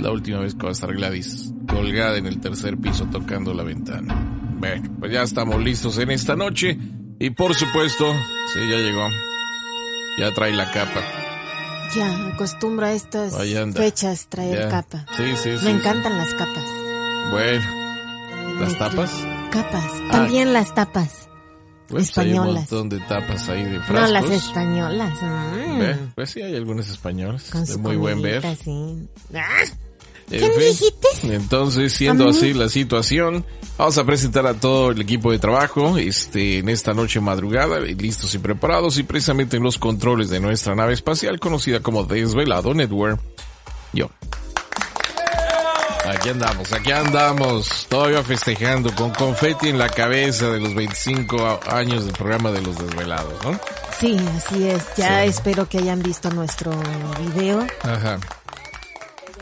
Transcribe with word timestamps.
La 0.00 0.10
última 0.10 0.40
vez 0.40 0.54
que 0.54 0.62
va 0.62 0.70
a 0.70 0.72
estar 0.72 0.92
Gladys 0.92 1.52
colgada 1.68 2.16
en 2.18 2.26
el 2.26 2.40
tercer 2.40 2.76
piso 2.78 3.06
tocando 3.06 3.54
la 3.54 3.62
ventana. 3.62 4.14
Bueno, 4.58 4.96
pues 4.98 5.12
ya 5.12 5.22
estamos 5.22 5.62
listos 5.62 5.98
en 5.98 6.10
esta 6.10 6.36
noche 6.36 6.78
y 7.18 7.30
por 7.30 7.54
supuesto, 7.54 8.12
sí, 8.52 8.60
ya 8.70 8.76
llegó. 8.76 9.08
Ya 10.18 10.34
trae 10.34 10.52
la 10.52 10.70
capa. 10.70 11.00
Ya, 11.94 12.28
acostumbro 12.28 12.86
a 12.86 12.92
estas 12.92 13.36
fechas 13.74 14.26
traer 14.28 14.68
capa. 14.68 15.06
Sí, 15.16 15.34
sí, 15.36 15.50
Me 15.64 15.70
encantan 15.70 16.16
las 16.16 16.34
capas. 16.34 16.64
Bueno, 17.30 18.60
¿las 18.60 18.78
tapas? 18.78 19.26
Capas, 19.50 19.84
ah. 19.84 20.08
también 20.12 20.52
las 20.52 20.74
tapas. 20.74 21.28
Pues 21.88 22.04
españolas. 22.04 22.44
Hay 22.44 22.48
un 22.48 22.54
montón 22.54 22.88
de 22.88 23.00
tapas 23.00 23.48
ahí 23.48 23.64
de 23.64 23.80
frascos. 23.80 24.00
No, 24.00 24.06
las 24.08 24.30
españolas. 24.30 25.22
Mm. 25.22 26.12
Pues 26.14 26.30
sí, 26.30 26.40
hay 26.40 26.54
algunas 26.54 26.88
españolas. 26.88 27.50
de 27.68 27.76
muy 27.78 27.96
buen 27.96 28.22
ver. 28.22 28.44
Sí. 28.56 29.08
¿Qué 30.30 30.72
Entonces, 31.24 31.92
siendo 31.92 32.28
así 32.28 32.54
la 32.54 32.68
situación, 32.68 33.44
vamos 33.76 33.98
a 33.98 34.04
presentar 34.04 34.46
a 34.46 34.54
todo 34.54 34.92
el 34.92 35.00
equipo 35.00 35.32
de 35.32 35.40
trabajo, 35.40 35.98
este, 35.98 36.58
en 36.58 36.68
esta 36.68 36.94
noche 36.94 37.20
madrugada, 37.20 37.80
listos 37.80 38.32
y 38.34 38.38
preparados, 38.38 38.96
y 38.98 39.02
precisamente 39.02 39.56
en 39.56 39.64
los 39.64 39.76
controles 39.76 40.30
de 40.30 40.38
nuestra 40.38 40.76
nave 40.76 40.92
espacial, 40.92 41.40
conocida 41.40 41.80
como 41.80 42.04
Desvelado 42.04 42.72
Network. 42.74 43.20
Yo. 43.92 44.08
Aquí 46.08 46.28
andamos, 46.28 46.72
aquí 46.72 46.92
andamos, 46.92 47.86
todavía 47.88 48.22
festejando 48.22 48.94
con 48.94 49.10
confeti 49.10 49.68
en 49.68 49.78
la 49.78 49.88
cabeza 49.88 50.50
de 50.50 50.60
los 50.60 50.74
25 50.74 51.60
años 51.66 52.04
del 52.04 52.14
programa 52.14 52.50
de 52.50 52.62
los 52.62 52.78
desvelados, 52.78 53.34
¿no? 53.44 53.58
Sí, 53.98 54.16
así 54.36 54.68
es. 54.68 54.82
Ya 54.96 55.24
espero 55.24 55.68
que 55.68 55.78
hayan 55.78 56.02
visto 56.02 56.30
nuestro 56.30 56.72
video. 57.34 57.66
Ajá. 57.82 58.18